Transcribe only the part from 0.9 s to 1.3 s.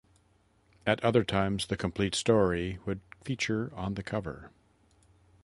other